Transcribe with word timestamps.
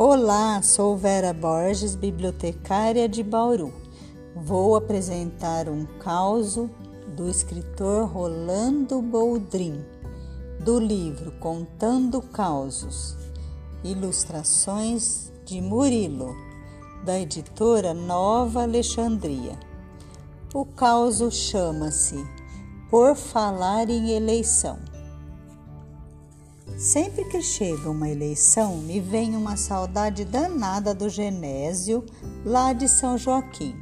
Olá, 0.00 0.62
sou 0.62 0.96
Vera 0.96 1.32
Borges, 1.32 1.96
bibliotecária 1.96 3.08
de 3.08 3.20
Bauru. 3.20 3.74
Vou 4.32 4.76
apresentar 4.76 5.68
um 5.68 5.84
causo 5.98 6.70
do 7.16 7.28
escritor 7.28 8.06
Rolando 8.06 9.02
Boldrin, 9.02 9.84
do 10.60 10.78
livro 10.78 11.32
Contando 11.40 12.22
Causos, 12.22 13.16
ilustrações 13.82 15.32
de 15.44 15.60
Murilo, 15.60 16.32
da 17.04 17.18
editora 17.18 17.92
Nova 17.92 18.62
Alexandria. 18.62 19.58
O 20.54 20.64
causo 20.64 21.28
chama-se 21.28 22.24
Por 22.88 23.16
Falar 23.16 23.90
em 23.90 24.10
Eleição. 24.12 24.78
Sempre 26.78 27.24
que 27.24 27.42
chega 27.42 27.90
uma 27.90 28.08
eleição, 28.08 28.76
me 28.76 29.00
vem 29.00 29.34
uma 29.34 29.56
saudade 29.56 30.24
danada 30.24 30.94
do 30.94 31.08
Genésio, 31.08 32.06
lá 32.44 32.72
de 32.72 32.88
São 32.88 33.18
Joaquim. 33.18 33.74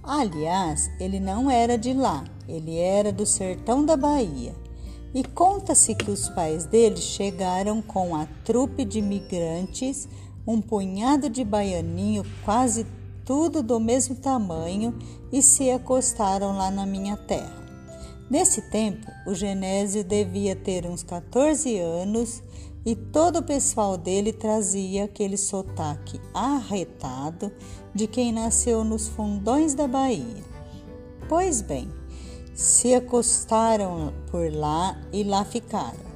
Aliás, 0.00 0.88
ele 1.00 1.18
não 1.18 1.50
era 1.50 1.76
de 1.76 1.92
lá, 1.92 2.22
ele 2.46 2.78
era 2.78 3.10
do 3.10 3.26
sertão 3.26 3.84
da 3.84 3.96
Bahia. 3.96 4.54
E 5.12 5.24
conta-se 5.24 5.92
que 5.96 6.08
os 6.08 6.28
pais 6.28 6.64
dele 6.64 6.98
chegaram 6.98 7.82
com 7.82 8.14
a 8.14 8.26
trupe 8.44 8.84
de 8.84 9.02
migrantes, 9.02 10.08
um 10.46 10.60
punhado 10.60 11.28
de 11.28 11.42
baianinho, 11.42 12.24
quase 12.44 12.86
tudo 13.24 13.60
do 13.60 13.80
mesmo 13.80 14.14
tamanho, 14.14 14.96
e 15.32 15.42
se 15.42 15.68
acostaram 15.68 16.56
lá 16.56 16.70
na 16.70 16.86
minha 16.86 17.16
terra. 17.16 17.65
Nesse 18.28 18.60
tempo, 18.60 19.06
o 19.24 19.34
Genésio 19.34 20.02
devia 20.02 20.56
ter 20.56 20.84
uns 20.84 21.02
14 21.04 21.78
anos 21.78 22.42
e 22.84 22.96
todo 22.96 23.38
o 23.38 23.42
pessoal 23.42 23.96
dele 23.96 24.32
trazia 24.32 25.04
aquele 25.04 25.36
sotaque 25.36 26.20
arretado 26.34 27.52
de 27.94 28.06
quem 28.06 28.32
nasceu 28.32 28.82
nos 28.82 29.06
fundões 29.06 29.74
da 29.74 29.86
Bahia. 29.86 30.42
Pois 31.28 31.62
bem, 31.62 31.88
se 32.52 32.94
acostaram 32.94 34.12
por 34.30 34.52
lá 34.52 35.00
e 35.12 35.22
lá 35.22 35.44
ficaram. 35.44 36.06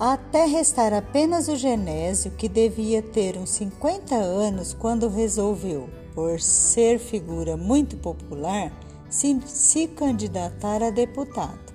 Até 0.00 0.46
restar 0.46 0.94
apenas 0.94 1.48
o 1.48 1.56
Genésio, 1.56 2.30
que 2.30 2.48
devia 2.48 3.02
ter 3.02 3.36
uns 3.36 3.50
50 3.50 4.14
anos 4.14 4.72
quando 4.72 5.08
resolveu, 5.08 5.90
por 6.14 6.40
ser 6.40 6.98
figura 6.98 7.56
muito 7.56 7.96
popular, 7.96 8.72
se, 9.08 9.40
se 9.46 9.88
candidatar 9.88 10.82
a 10.82 10.90
deputado. 10.90 11.68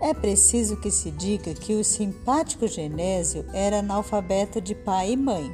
É 0.00 0.14
preciso 0.14 0.76
que 0.76 0.90
se 0.90 1.10
diga 1.10 1.52
que 1.54 1.74
o 1.74 1.82
simpático 1.82 2.68
Genésio 2.68 3.44
era 3.52 3.80
analfabeto 3.80 4.60
de 4.60 4.74
pai 4.74 5.12
e 5.12 5.16
mãe, 5.16 5.52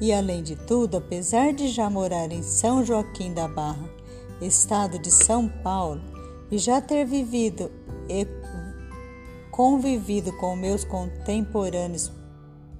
e 0.00 0.12
além 0.12 0.42
de 0.42 0.56
tudo, 0.56 0.96
apesar 0.96 1.52
de 1.52 1.68
já 1.68 1.90
morar 1.90 2.32
em 2.32 2.42
São 2.42 2.84
Joaquim 2.84 3.32
da 3.32 3.46
Barra, 3.46 3.88
estado 4.40 4.98
de 4.98 5.10
São 5.10 5.48
Paulo, 5.48 6.00
e 6.50 6.56
já 6.56 6.80
ter 6.80 7.04
vivido 7.04 7.70
e 8.08 8.26
convivido 9.50 10.32
com 10.38 10.56
meus 10.56 10.84
contemporâneos 10.84 12.10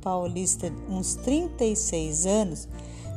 paulistas 0.01 0.73
uns 0.89 1.14
36 1.17 2.27
anos, 2.27 2.69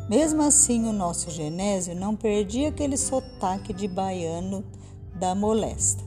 mesmo 0.09 0.41
assim, 0.41 0.87
o 0.87 0.93
nosso 0.93 1.29
Genésio 1.29 1.95
não 1.95 2.15
perdia 2.15 2.69
aquele 2.69 2.97
sotaque 2.97 3.73
de 3.73 3.87
baiano 3.87 4.63
da 5.13 5.35
molesta. 5.35 6.03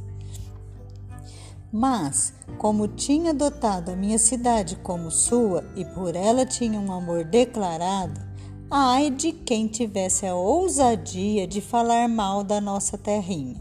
Mas, 1.73 2.33
como 2.59 2.89
tinha 2.89 3.31
adotado 3.31 3.93
a 3.93 3.97
minha 3.97 4.19
cidade 4.19 4.77
como 4.77 5.11
sua 5.11 5.65
e 5.77 5.85
por 5.85 6.17
ela 6.17 6.45
tinha 6.45 6.81
um 6.81 6.91
amor 6.91 7.25
declarado, 7.25 8.21
ai 8.71 9.11
de 9.11 9.33
quem 9.33 9.69
tivesse 9.69 10.27
a 10.27 10.35
ousadia 10.35 11.47
de 11.47 11.61
falar 11.61 12.09
mal 12.09 12.43
da 12.43 12.61
nossa 12.61 12.99
terrinha. 12.99 13.61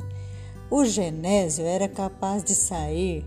O 0.72 0.86
Genésio 0.86 1.66
era 1.66 1.88
capaz 1.88 2.44
de 2.44 2.56
sair, 2.56 3.26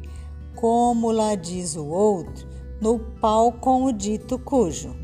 como 0.54 1.10
lá 1.10 1.34
diz 1.34 1.76
o 1.76 1.86
outro, 1.86 2.48
no 2.80 2.98
pau 2.98 3.52
com 3.52 3.84
o 3.84 3.92
dito 3.92 4.38
cujo. 4.38 5.01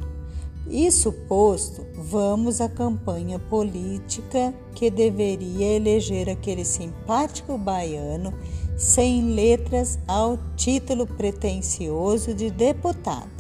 Isso 0.71 1.11
posto, 1.13 1.87
vamos 1.95 2.61
à 2.61 2.69
campanha 2.69 3.39
política 3.39 4.53
que 4.75 4.91
deveria 4.91 5.77
eleger 5.77 6.29
aquele 6.29 6.63
simpático 6.63 7.57
baiano 7.57 8.35
sem 8.77 9.33
letras 9.33 9.99
ao 10.07 10.39
título 10.57 11.07
pretensioso 11.07 12.35
de 12.35 12.51
deputado. 12.51 13.31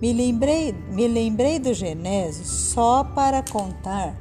Me 0.00 0.12
lembrei, 0.12 0.72
me 0.92 1.08
lembrei 1.08 1.58
do 1.58 1.74
Genésio 1.74 2.44
só 2.44 3.02
para 3.02 3.42
contar 3.42 4.16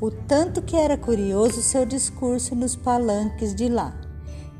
o 0.00 0.12
tanto 0.12 0.62
que 0.62 0.76
era 0.76 0.96
curioso 0.96 1.60
seu 1.60 1.84
discurso 1.84 2.54
nos 2.54 2.76
palanques 2.76 3.52
de 3.52 3.68
lá. 3.68 3.98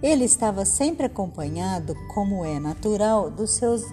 Ele 0.03 0.25
estava 0.25 0.65
sempre 0.65 1.07
acompanhado, 1.07 1.95
como 2.13 2.45
é 2.45 2.59
natural, 2.59 3.31
dos 3.31 3.53
seus 3.53 3.85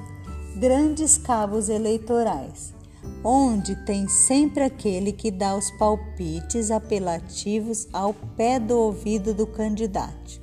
grandes 0.55 1.19
cabos 1.19 1.69
eleitorais 1.69 2.80
onde 3.23 3.75
tem 3.85 4.07
sempre 4.07 4.63
aquele 4.63 5.11
que 5.11 5.29
dá 5.29 5.55
os 5.55 5.69
palpites 5.71 6.71
apelativos 6.71 7.87
ao 7.93 8.13
pé 8.13 8.59
do 8.59 8.77
ouvido 8.77 9.33
do 9.33 9.45
candidato. 9.45 10.41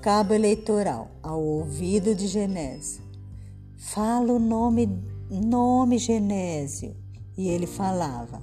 Cabo 0.00 0.34
eleitoral 0.34 1.10
ao 1.22 1.40
ouvido 1.40 2.14
de 2.14 2.26
Genésio. 2.26 3.02
Fala 3.76 4.32
o 4.32 4.38
nome, 4.38 4.88
nome 5.30 5.98
Genésio. 5.98 6.96
E 7.36 7.48
ele 7.48 7.66
falava. 7.66 8.42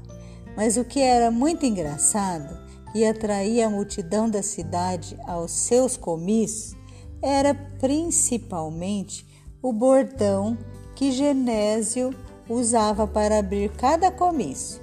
Mas 0.55 0.77
o 0.77 0.83
que 0.83 0.99
era 0.99 1.29
muito 1.29 1.65
engraçado 1.65 2.57
e 2.93 3.05
atraía 3.05 3.67
a 3.67 3.69
multidão 3.69 4.29
da 4.29 4.41
cidade 4.41 5.17
aos 5.27 5.51
seus 5.51 5.95
comícios 5.95 6.75
era 7.21 7.53
principalmente 7.53 9.25
o 9.61 9.71
bordão 9.73 10.57
que 10.95 11.11
Genésio 11.11 12.13
usava 12.49 13.05
para 13.07 13.39
abrir 13.39 13.69
cada 13.71 14.11
comício. 14.11 14.81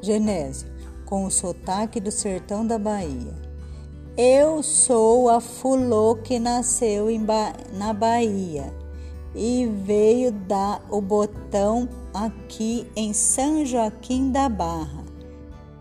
Genésio, 0.00 0.68
com 1.04 1.24
o 1.24 1.30
sotaque 1.30 2.00
do 2.00 2.10
sertão 2.10 2.66
da 2.66 2.78
Bahia. 2.78 3.34
Eu 4.16 4.62
sou 4.62 5.28
a 5.28 5.40
fulô 5.40 6.16
que 6.16 6.38
nasceu 6.38 7.06
ba 7.20 7.52
na 7.72 7.92
Bahia 7.92 8.72
e 9.34 9.66
veio 9.66 10.30
dar 10.30 10.84
o 10.90 11.00
botão 11.00 11.88
aqui 12.12 12.86
em 12.94 13.12
São 13.12 13.64
Joaquim 13.64 14.30
da 14.30 14.48
Barra. 14.48 15.02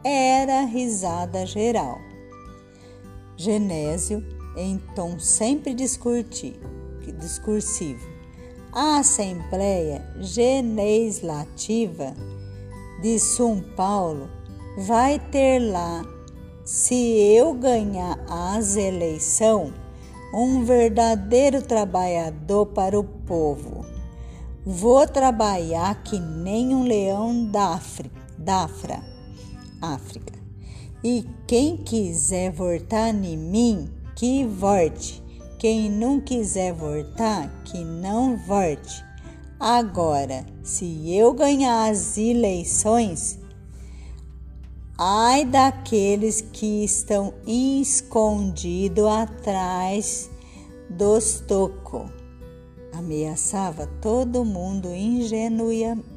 Era 0.03 0.61
risada 0.61 1.45
geral. 1.45 1.99
Genésio, 3.35 4.23
em 4.55 4.77
tom 4.95 5.19
sempre 5.19 5.73
discursivo, 5.73 6.61
a 8.73 8.99
Assembleia 8.99 10.01
Legislativa 10.15 12.13
de 13.01 13.19
São 13.19 13.59
Paulo 13.75 14.29
vai 14.77 15.19
ter 15.19 15.59
lá, 15.59 16.05
se 16.63 16.95
eu 17.35 17.53
ganhar 17.53 18.17
as 18.29 18.77
eleições, 18.77 19.73
um 20.33 20.63
verdadeiro 20.63 21.61
trabalhador 21.61 22.67
para 22.67 22.97
o 22.97 23.03
povo. 23.03 23.85
Vou 24.65 25.05
trabalhar 25.05 26.01
que 26.03 26.17
nem 26.17 26.73
um 26.73 26.83
leão 26.83 27.43
da 27.51 27.73
África. 27.73 29.03
África. 29.81 30.39
E 31.03 31.25
quem 31.45 31.75
quiser 31.75 32.51
votar 32.51 33.13
em 33.13 33.35
mim, 33.35 33.89
que 34.15 34.45
vote. 34.45 35.21
Quem 35.61 35.91
não 35.91 36.19
quiser 36.19 36.73
voltar, 36.73 37.47
que 37.65 37.83
não 37.83 38.35
volte. 38.35 39.05
Agora, 39.59 40.43
se 40.63 41.15
eu 41.15 41.35
ganhar 41.35 41.87
as 41.87 42.17
eleições, 42.17 43.37
ai 44.97 45.45
daqueles 45.45 46.41
que 46.41 46.83
estão 46.83 47.35
escondidos 47.45 49.05
atrás 49.05 50.31
dos 50.89 51.41
tocos. 51.41 52.09
Ameaçava 52.91 53.85
todo 54.01 54.43
mundo 54.43 54.87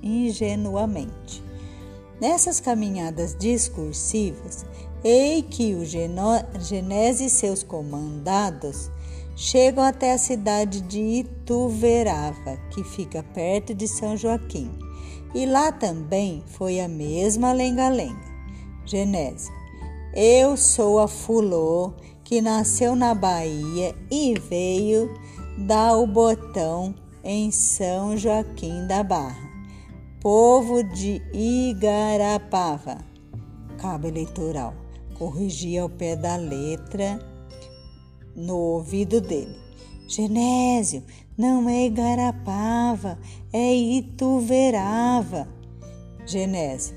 ingenuamente. 0.02 1.44
Nessas 2.18 2.60
caminhadas 2.60 3.36
discursivas, 3.38 4.64
ei 5.04 5.42
que 5.42 5.74
o 5.74 5.84
Genese 5.84 7.26
e 7.26 7.28
seus 7.28 7.62
comandados 7.62 8.90
Chegam 9.36 9.82
até 9.82 10.12
a 10.12 10.18
cidade 10.18 10.80
de 10.80 11.00
Ituverava, 11.00 12.56
que 12.70 12.84
fica 12.84 13.22
perto 13.22 13.74
de 13.74 13.88
São 13.88 14.16
Joaquim. 14.16 14.70
E 15.34 15.44
lá 15.44 15.72
também 15.72 16.42
foi 16.46 16.80
a 16.80 16.86
mesma 16.86 17.52
lenga-lenga. 17.52 18.34
Genésio, 18.86 19.52
eu 20.14 20.56
sou 20.56 21.00
a 21.00 21.08
Fulô, 21.08 21.94
que 22.22 22.40
nasceu 22.40 22.94
na 22.94 23.14
Bahia 23.14 23.94
e 24.10 24.38
veio 24.38 25.12
dar 25.58 25.96
o 25.96 26.06
botão 26.06 26.94
em 27.24 27.50
São 27.50 28.16
Joaquim 28.16 28.86
da 28.86 29.02
Barra. 29.02 29.50
povo 30.20 30.82
de 30.84 31.20
Igarapava. 31.32 32.98
Cabo 33.78 34.06
eleitoral 34.06 34.74
corrigia 35.14 35.82
ao 35.82 35.88
pé 35.88 36.16
da 36.16 36.36
letra 36.36 37.18
no 38.36 38.56
ouvido 38.56 39.20
dele. 39.20 39.56
Genésio, 40.06 41.02
não 41.36 41.68
é 41.68 41.86
Igarapava, 41.86 43.18
é 43.52 43.74
Ituverava. 43.74 45.48
Genésio, 46.26 46.96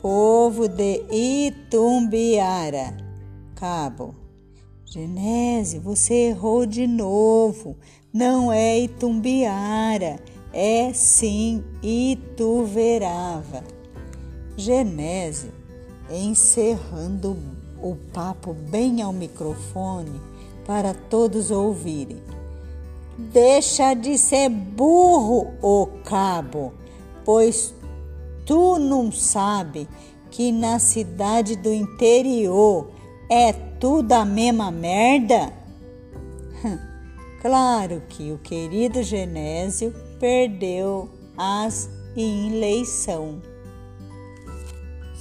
povo 0.00 0.68
de 0.68 1.02
Itumbiara. 1.10 2.96
Cabo, 3.54 4.14
Genésio, 4.84 5.80
você 5.80 6.28
errou 6.28 6.66
de 6.66 6.86
novo. 6.86 7.76
Não 8.12 8.52
é 8.52 8.78
Itumbiara, 8.78 10.20
é 10.52 10.92
sim 10.92 11.64
Ituverava. 11.82 13.64
Genésio, 14.56 15.52
encerrando 16.08 17.36
o 17.82 17.96
papo 18.12 18.54
bem 18.54 19.02
ao 19.02 19.12
microfone 19.12 20.33
para 20.66 20.94
todos 20.94 21.50
ouvirem. 21.50 22.22
Deixa 23.16 23.94
de 23.94 24.18
ser 24.18 24.48
burro, 24.48 25.54
ô 25.62 25.86
cabo, 26.04 26.72
pois 27.24 27.74
tu 28.44 28.78
não 28.78 29.12
sabe 29.12 29.88
que 30.30 30.50
na 30.50 30.78
cidade 30.78 31.54
do 31.54 31.72
interior 31.72 32.90
é 33.30 33.52
tudo 33.52 34.12
a 34.12 34.24
mesma 34.24 34.70
merda? 34.70 35.52
Claro 37.40 38.02
que 38.08 38.32
o 38.32 38.38
querido 38.38 39.02
Genésio 39.02 39.94
perdeu 40.18 41.10
as 41.36 41.90
eleição. 42.16 43.42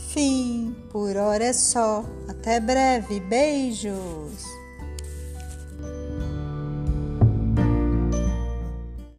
Fim, 0.09 0.75
por 0.89 1.17
hora 1.17 1.43
é 1.43 1.53
só. 1.53 2.05
Até 2.29 2.59
breve, 2.59 3.19
beijos! 3.19 4.62